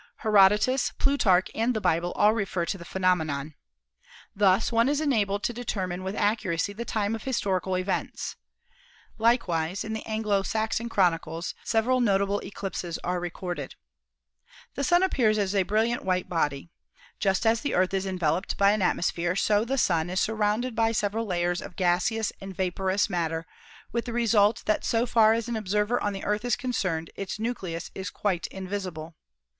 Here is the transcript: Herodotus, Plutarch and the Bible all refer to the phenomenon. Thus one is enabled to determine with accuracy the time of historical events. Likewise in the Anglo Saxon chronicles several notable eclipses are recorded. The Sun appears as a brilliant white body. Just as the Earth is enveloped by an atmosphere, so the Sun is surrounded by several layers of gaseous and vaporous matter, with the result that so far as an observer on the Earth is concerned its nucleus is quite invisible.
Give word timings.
Herodotus, 0.25 0.93
Plutarch 0.97 1.51
and 1.53 1.75
the 1.75 1.79
Bible 1.79 2.11
all 2.15 2.33
refer 2.33 2.65
to 2.65 2.77
the 2.79 2.83
phenomenon. 2.83 3.53
Thus 4.35 4.71
one 4.71 4.89
is 4.89 4.99
enabled 4.99 5.43
to 5.43 5.53
determine 5.53 6.03
with 6.03 6.15
accuracy 6.15 6.73
the 6.73 6.85
time 6.85 7.13
of 7.13 7.21
historical 7.25 7.77
events. 7.77 8.35
Likewise 9.19 9.83
in 9.83 9.93
the 9.93 10.03
Anglo 10.07 10.41
Saxon 10.41 10.89
chronicles 10.89 11.53
several 11.63 12.01
notable 12.01 12.39
eclipses 12.39 12.97
are 13.03 13.19
recorded. 13.19 13.75
The 14.73 14.83
Sun 14.83 15.03
appears 15.03 15.37
as 15.37 15.53
a 15.53 15.61
brilliant 15.61 16.03
white 16.03 16.27
body. 16.27 16.71
Just 17.19 17.45
as 17.45 17.61
the 17.61 17.75
Earth 17.75 17.93
is 17.93 18.07
enveloped 18.07 18.57
by 18.57 18.71
an 18.71 18.81
atmosphere, 18.81 19.35
so 19.35 19.63
the 19.63 19.77
Sun 19.77 20.09
is 20.09 20.19
surrounded 20.19 20.73
by 20.75 20.93
several 20.93 21.27
layers 21.27 21.61
of 21.61 21.75
gaseous 21.75 22.33
and 22.41 22.55
vaporous 22.55 23.07
matter, 23.07 23.45
with 23.91 24.05
the 24.05 24.13
result 24.13 24.63
that 24.65 24.83
so 24.83 25.05
far 25.05 25.33
as 25.33 25.47
an 25.47 25.55
observer 25.55 26.01
on 26.01 26.11
the 26.11 26.23
Earth 26.23 26.43
is 26.43 26.55
concerned 26.55 27.11
its 27.15 27.37
nucleus 27.37 27.91
is 27.93 28.09
quite 28.09 28.47
invisible. 28.47 29.13